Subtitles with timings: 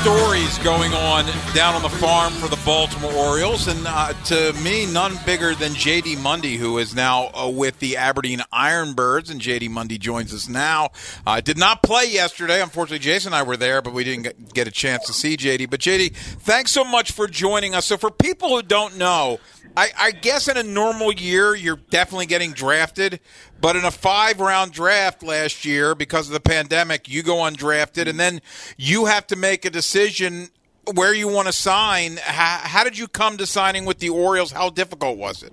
[0.00, 4.86] Stories going on down on the farm for the Baltimore Orioles, and uh, to me,
[4.86, 6.16] none bigger than J.D.
[6.16, 9.30] Mundy, who is now uh, with the Aberdeen Ironbirds.
[9.30, 9.68] And J.D.
[9.68, 10.90] Mundy joins us now.
[11.26, 12.62] Uh, did not play yesterday.
[12.62, 15.66] Unfortunately, Jason and I were there, but we didn't get a chance to see J.D.
[15.66, 17.84] But J.D., thanks so much for joining us.
[17.84, 19.38] So, for people who don't know,
[19.76, 23.20] I, I, guess in a normal year, you're definitely getting drafted.
[23.60, 28.08] But in a five round draft last year, because of the pandemic, you go undrafted,
[28.08, 28.40] and then
[28.76, 30.48] you have to make a decision
[30.94, 32.18] where you want to sign.
[32.22, 34.52] How, how did you come to signing with the Orioles?
[34.52, 35.52] How difficult was it?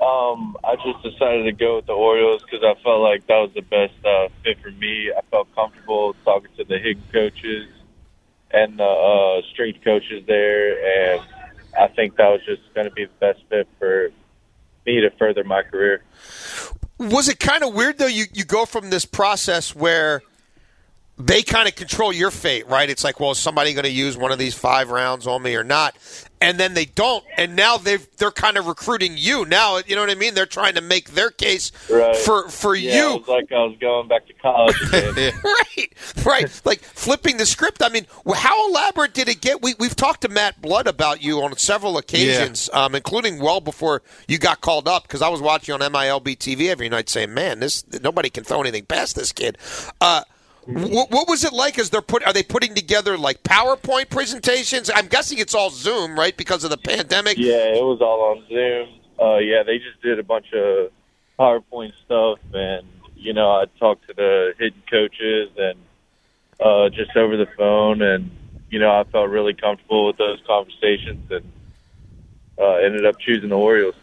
[0.00, 3.50] Um, I just decided to go with the Orioles because I felt like that was
[3.54, 5.12] the best uh, fit for me.
[5.14, 7.68] I felt comfortable talking to the hitting coaches
[8.50, 11.22] and the uh, strength coaches there, and
[11.78, 14.10] I think that was just going to be the best fit for
[14.86, 16.02] me to further my career.
[16.98, 18.06] Was it kind of weird though?
[18.06, 20.22] You you go from this process where
[21.20, 22.88] they kind of control your fate, right?
[22.88, 25.54] It's like, well, is somebody going to use one of these five rounds on me
[25.54, 25.96] or not?
[26.42, 29.44] And then they don't, and now they they're kind of recruiting you.
[29.44, 30.32] Now, you know what I mean?
[30.32, 32.16] They're trying to make their case right.
[32.16, 33.14] for for yeah, you.
[33.16, 35.34] It was like I was going back to college again.
[35.44, 35.92] right,
[36.24, 36.60] right.
[36.64, 37.82] Like flipping the script.
[37.82, 39.60] I mean, how elaborate did it get?
[39.60, 42.84] We we've talked to Matt Blood about you on several occasions, yeah.
[42.86, 46.70] um, including well before you got called up because I was watching on MILB TV
[46.70, 49.58] every night, saying, "Man, this nobody can throw anything past this kid."
[50.00, 50.22] Uh,
[50.66, 51.78] what, what, was it like?
[51.78, 54.90] As they're put, are they putting together like PowerPoint presentations?
[54.94, 57.38] I'm guessing it's all Zoom, right, because of the pandemic.
[57.38, 58.88] Yeah, it was all on Zoom.
[59.20, 60.90] Uh, yeah, they just did a bunch of
[61.38, 65.78] PowerPoint stuff, and you know, I talked to the hidden coaches and
[66.60, 68.30] uh, just over the phone, and
[68.70, 71.52] you know, I felt really comfortable with those conversations, and
[72.58, 73.94] uh, ended up choosing the Orioles.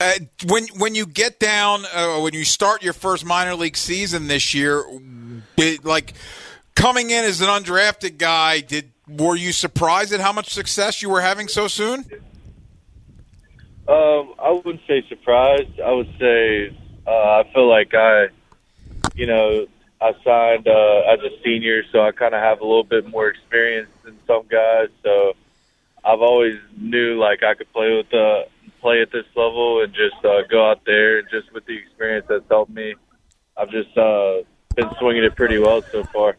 [0.00, 0.12] Uh,
[0.46, 4.54] when when you get down, uh, when you start your first minor league season this
[4.54, 4.84] year,
[5.82, 6.14] like
[6.74, 11.10] coming in as an undrafted guy, did were you surprised at how much success you
[11.10, 12.04] were having so soon?
[13.88, 15.80] Um, I wouldn't say surprised.
[15.80, 16.76] I would say
[17.06, 18.28] uh, I feel like I,
[19.14, 19.66] you know,
[20.00, 23.28] I signed uh, as a senior, so I kind of have a little bit more
[23.28, 24.88] experience than some guys.
[25.02, 25.32] So
[26.04, 28.46] I've always knew like I could play with the
[28.80, 32.26] play at this level and just uh, go out there and just with the experience
[32.28, 32.94] that's helped me.
[33.56, 34.42] I've just uh,
[34.78, 36.36] been swinging it pretty well so far.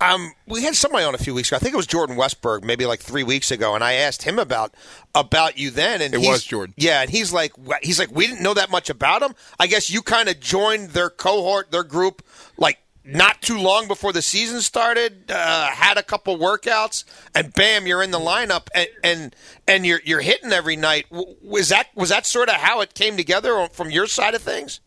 [0.00, 1.56] Um, we had somebody on a few weeks ago.
[1.56, 4.38] I think it was Jordan Westburg, maybe like three weeks ago, and I asked him
[4.38, 4.74] about
[5.14, 6.02] about you then.
[6.02, 6.74] And it was Jordan.
[6.76, 9.34] Yeah, and he's like, he's like, we didn't know that much about him.
[9.58, 12.22] I guess you kind of joined their cohort, their group,
[12.58, 15.30] like not too long before the season started.
[15.30, 17.04] Uh, had a couple workouts,
[17.34, 19.36] and bam, you're in the lineup, and and,
[19.68, 21.06] and you're you're hitting every night.
[21.10, 24.80] Was that was that sort of how it came together from your side of things?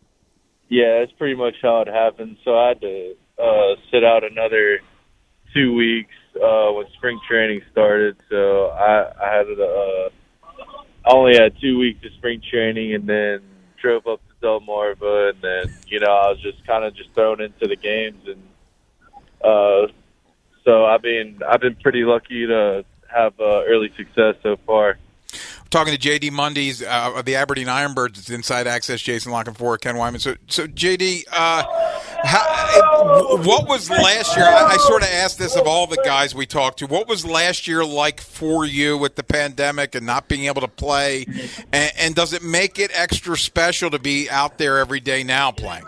[0.70, 2.38] Yeah, that's pretty much how it happened.
[2.44, 4.80] So I had to uh, sit out another
[5.54, 8.18] two weeks uh, when spring training started.
[8.30, 10.10] So I, I had uh,
[11.06, 13.42] only had two weeks of spring training, and then
[13.82, 17.42] drove up to Delmarva, and then you know I was just kind of just thrown
[17.42, 18.44] into the games, and
[19.42, 19.88] uh,
[20.66, 24.98] so I've been I've been pretty lucky to have uh, early success so far
[25.69, 28.18] talking to JD Mundy's uh, the Aberdeen Ironbirds.
[28.18, 29.02] It's Inside Access.
[29.02, 30.19] Jason La Canfora, Ken Weinman.
[30.19, 31.64] So, so JD, uh,
[32.24, 34.46] how, what was last year?
[34.46, 36.88] I, I sort of asked this of all the guys we talked to.
[36.88, 40.68] What was last year like for you with the pandemic and not being able to
[40.68, 41.25] play?
[41.72, 45.52] And, and does it make it extra special to be out there every day now
[45.52, 45.86] playing?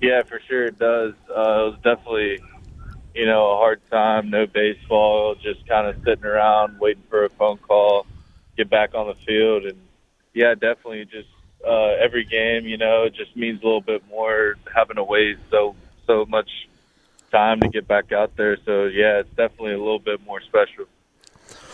[0.00, 1.14] Yeah, for sure it does.
[1.28, 2.40] Uh, it was definitely
[3.14, 7.30] you know, a hard time, no baseball, just kind of sitting around waiting for a
[7.30, 8.06] phone call
[8.56, 9.64] get back on the field.
[9.64, 9.78] And
[10.34, 11.28] yeah, definitely just
[11.66, 15.38] uh, every game, you know, it just means a little bit more having to wait
[15.50, 15.74] so
[16.06, 16.68] so much
[17.30, 18.56] time to get back out there.
[18.64, 20.86] So yeah, it's definitely a little bit more special.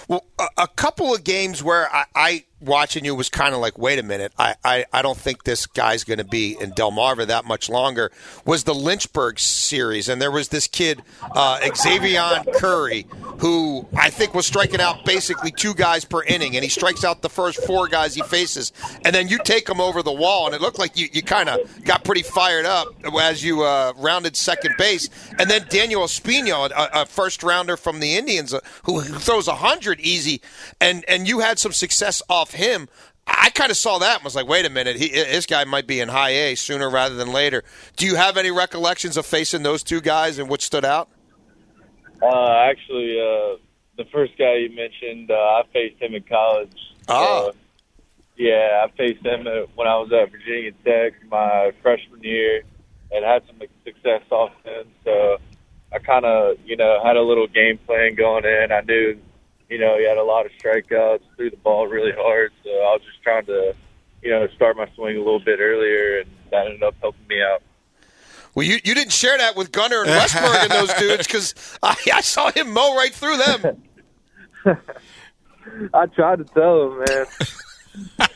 [0.09, 0.25] Well,
[0.59, 4.03] a, couple of games where I, I watching you was kind of like, wait a
[4.03, 7.69] minute, I, I, I don't think this guy's going to be in Delmarva that much
[7.71, 8.11] longer.
[8.45, 13.07] Was the Lynchburg series, and there was this kid uh, Xzavion Curry
[13.43, 17.23] who I think was striking out basically two guys per inning, and he strikes out
[17.23, 18.73] the first four guys he faces,
[19.05, 21.49] and then you take him over the wall, and it looked like you, you kind
[21.49, 22.87] of got pretty fired up
[23.21, 25.11] as you uh, rounded second base,
[25.41, 29.57] and then Daniel Espino, a, a first rounder from the Indians, uh, who, throws a
[29.57, 30.41] hundred easy,
[30.81, 32.89] and and you had some success off him.
[33.27, 35.89] I kind of saw that and was like, wait a minute, he, this guy might
[35.89, 37.65] be in high A sooner rather than later.
[37.97, 41.09] Do you have any recollections of facing those two guys and what stood out?
[42.23, 43.57] Uh, actually, uh,
[43.97, 46.77] the first guy you mentioned, uh, I faced him in college.
[47.09, 47.49] Oh.
[47.49, 47.53] Uh,
[48.37, 52.63] yeah, I faced him at, when I was at Virginia Tech my freshman year
[53.11, 54.87] and had some success off him.
[55.05, 55.39] So
[55.93, 58.73] I kind of, you know, had a little game plan going in.
[58.73, 59.19] I knew
[59.73, 62.53] you know, he had a lot of strikeouts, threw the ball really hard.
[62.63, 63.75] So I was just trying to,
[64.23, 67.41] you know, start my swing a little bit earlier, and that ended up helping me
[67.41, 67.63] out.
[68.55, 71.97] Well, you, you didn't share that with Gunnar and Westburg and those dudes because I,
[72.13, 73.83] I saw him mow right through them.
[75.95, 77.27] I tried to tell him, man.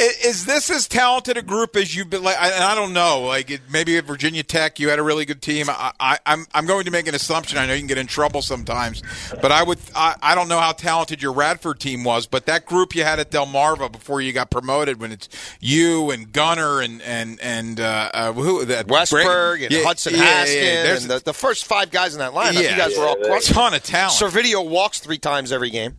[0.00, 2.22] is this as talented a group as you've been?
[2.22, 3.22] Like, I, I don't know.
[3.22, 5.66] Like, maybe at Virginia Tech, you had a really good team.
[5.68, 7.58] I, I, I'm I'm going to make an assumption.
[7.58, 9.02] I know you can get in trouble sometimes,
[9.40, 9.78] but I would.
[9.94, 13.18] I, I don't know how talented your Radford team was, but that group you had
[13.18, 15.28] at Delmarva before you got promoted, when it's
[15.60, 20.44] you and Gunnar and and and uh, uh, who that Westburg and yeah, Hudson yeah,
[20.44, 22.54] Haskin yeah, and the, the, first five guys in that lineup.
[22.54, 24.14] Yeah, you guys were all a ton of talent.
[24.14, 25.94] Servideo walks three times every game.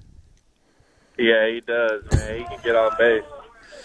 [1.19, 2.37] Yeah, he does, man.
[2.39, 3.23] He can get on base.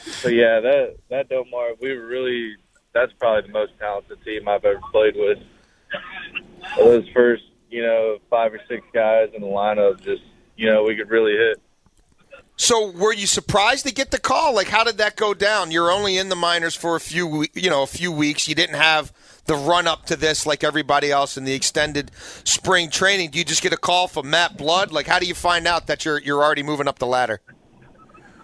[0.05, 2.57] So yeah, that that Delmar, we were really
[2.93, 5.39] that's probably the most talented team I've ever played with.
[6.77, 10.23] Those first, you know, five or six guys in the lineup, just
[10.57, 11.61] you know, we could really hit.
[12.57, 14.55] So, were you surprised to get the call?
[14.55, 15.73] Like, how did that go down?
[15.73, 18.47] You're only in the minors for a few, you know, a few weeks.
[18.47, 19.13] You didn't have
[19.47, 22.11] the run up to this like everybody else in the extended
[22.45, 23.31] spring training?
[23.31, 24.93] Do you just get a call from Matt Blood?
[24.93, 27.41] Like, how do you find out that you're you're already moving up the ladder?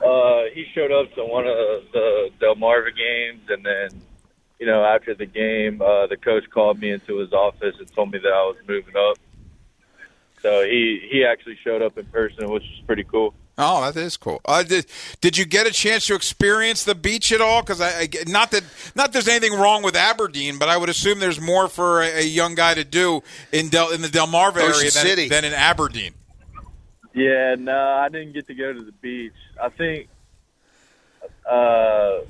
[0.05, 4.03] Uh, he showed up to one of the Delmarva games, and then,
[4.59, 8.11] you know, after the game, uh, the coach called me into his office and told
[8.11, 9.19] me that I was moving up.
[10.43, 13.35] So he he actually showed up in person, which was pretty cool.
[13.63, 14.41] Oh, that is cool.
[14.47, 14.87] Uh, did
[15.21, 17.61] did you get a chance to experience the beach at all?
[17.61, 18.65] Because I, I, not that
[18.95, 22.25] not there's anything wrong with Aberdeen, but I would assume there's more for a, a
[22.25, 23.23] young guy to do
[23.53, 26.15] in Del in the Delmarva area than, than, in Aberdeen.
[27.13, 29.35] Yeah, no, I didn't get to go to the beach.
[29.61, 30.09] I think,
[31.45, 32.21] uh,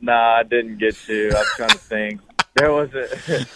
[0.00, 1.32] nah, I didn't get to.
[1.36, 2.20] I'm trying to think.
[2.56, 3.10] There wasn't.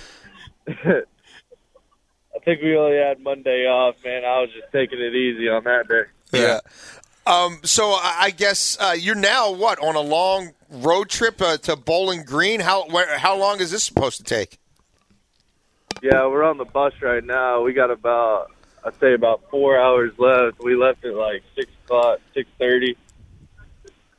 [0.66, 4.24] I think we only had Monday off, man.
[4.24, 6.02] I was just taking it easy on that day.
[6.32, 6.60] Yeah.
[7.26, 11.76] Um, so I guess uh, you're now what on a long road trip uh, to
[11.76, 12.60] Bowling Green.
[12.60, 14.58] How where, how long is this supposed to take?
[16.02, 17.62] Yeah, we're on the bus right now.
[17.62, 18.50] We got about
[18.84, 20.60] I'd say about four hours left.
[20.60, 22.96] We left at like six o'clock, six thirty.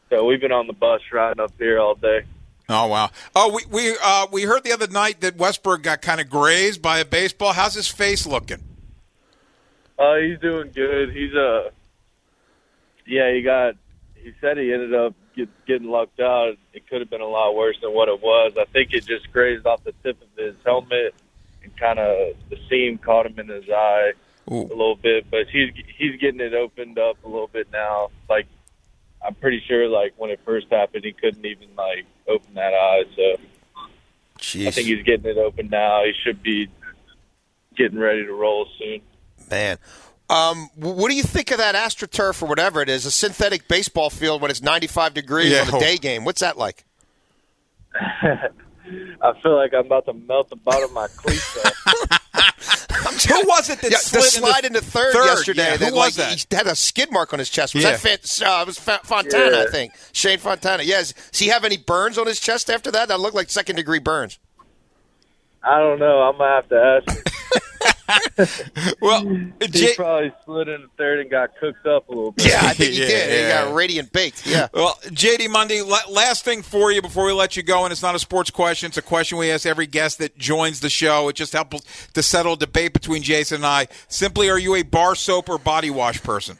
[0.09, 2.25] So we've been on the bus riding up here all day.
[2.67, 3.09] Oh wow!
[3.35, 6.81] Oh, we we uh, we heard the other night that Westburg got kind of grazed
[6.81, 7.53] by a baseball.
[7.53, 8.63] How's his face looking?
[9.97, 11.11] Uh, he's doing good.
[11.11, 11.69] He's a uh,
[13.09, 13.75] yeah, he got.
[14.15, 16.55] He said he ended up get, getting lucked out.
[16.73, 18.53] It could have been a lot worse than what it was.
[18.59, 21.15] I think it just grazed off the tip of his helmet
[21.63, 24.11] and kind of the seam caught him in his eye
[24.51, 24.61] Ooh.
[24.61, 25.29] a little bit.
[25.31, 28.09] But he's he's getting it opened up a little bit now.
[28.29, 28.47] Like
[29.25, 33.03] I'm pretty sure, like when it first happened, he couldn't even like open that eye.
[33.15, 33.41] So
[34.37, 34.67] Jeez.
[34.67, 36.03] I think he's getting it open now.
[36.05, 36.67] He should be
[37.75, 39.01] getting ready to roll soon.
[39.49, 39.77] Man,
[40.29, 44.09] um, what do you think of that AstroTurf or whatever it is, a synthetic baseball
[44.09, 45.61] field when it's 95 degrees yeah.
[45.61, 46.25] on a day game?
[46.25, 46.85] What's that like?
[49.21, 51.57] I feel like I'm about to melt the bottom of my cleats
[53.27, 55.63] Who was it that yeah, slid slide into, third, third yesterday?
[55.63, 56.45] Yeah, who that, was like, that?
[56.49, 57.75] He had a skid mark on his chest.
[57.75, 57.97] Was yeah.
[57.97, 59.57] that uh, it was Fontana?
[59.57, 59.63] Yeah.
[59.63, 60.83] I think Shayne Fontana.
[60.83, 61.13] Yes.
[61.31, 63.09] Does he have any burns on his chest after that?
[63.09, 64.39] That looked like second degree burns.
[65.63, 66.21] I don't know.
[66.21, 67.98] I'm gonna have to ask.
[69.01, 69.25] well,
[69.59, 72.47] he J- probably slid into third and got cooked up a little bit.
[72.47, 73.29] Yeah, I think he yeah, did.
[73.31, 73.61] Yeah.
[73.63, 74.45] He got radiant baked.
[74.45, 74.67] Yeah.
[74.73, 78.15] Well, JD Mundy, last thing for you before we let you go, and it's not
[78.15, 78.87] a sports question.
[78.87, 81.29] It's a question we ask every guest that joins the show.
[81.29, 83.87] It just helps to settle a debate between Jason and I.
[84.07, 86.57] Simply, are you a bar soap or body wash person?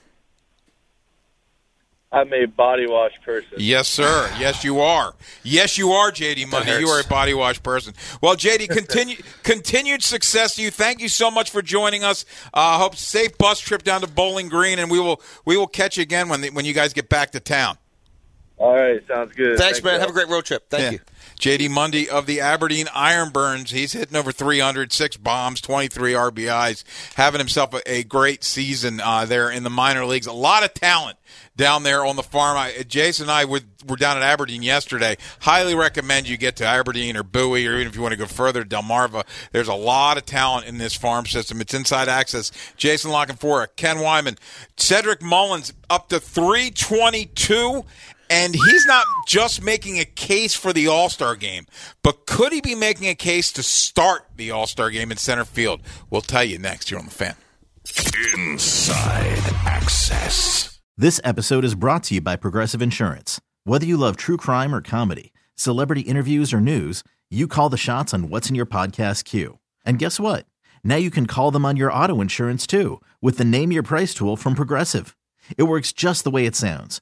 [2.11, 3.53] I'm a body wash person.
[3.57, 4.31] Yes, sir.
[4.39, 5.13] Yes, you are.
[5.43, 6.79] Yes, you are, JD Money.
[6.79, 7.93] You are a body wash person.
[8.19, 10.71] Well, JD, continue continued success to you.
[10.71, 12.25] Thank you so much for joining us.
[12.51, 15.97] Uh, hope safe bus trip down to Bowling Green, and we will we will catch
[15.97, 17.77] you again when the, when you guys get back to town.
[18.57, 19.57] All right, sounds good.
[19.57, 19.99] Thanks, Thank man.
[20.01, 20.67] Have a great road trip.
[20.69, 20.91] Thank Yeah.
[20.91, 20.99] you.
[21.39, 23.69] JD Mundy of the Aberdeen Ironbirds.
[23.69, 26.83] He's hitting over 300, six bombs, 23 RBIs,
[27.15, 30.27] having himself a, great season uh, there in the minor leagues.
[30.27, 31.17] A lot of talent
[31.55, 32.57] down there on the farm.
[32.57, 35.15] I, Jason and I were, were down at Aberdeen yesterday.
[35.41, 38.25] Highly recommend you get to Aberdeen or Bowie, or even if you want to go
[38.25, 39.25] further, Delmarva.
[39.53, 41.61] There's a lot of talent in this farm system.
[41.61, 42.51] It's inside access.
[42.75, 44.37] Jason La Canfora, Ken Weinman,
[44.75, 47.85] Cedric Mullins up to 322.
[48.29, 51.65] And he's not just making a case for the All Star game,
[52.03, 55.45] but could he be making a case to start the All Star game in center
[55.45, 55.81] field?
[56.09, 57.35] We'll tell you next here on The Fan.
[58.35, 60.79] Inside Access.
[60.95, 63.41] This episode is brought to you by Progressive Insurance.
[63.63, 68.13] Whether you love true crime or comedy, celebrity interviews or news, you call the shots
[68.13, 69.59] on what's in your podcast queue.
[69.85, 70.45] And guess what?
[70.83, 74.13] Now you can call them on your auto insurance too with the Name Your Price
[74.13, 75.15] tool from Progressive.
[75.57, 77.01] It works just the way it sounds.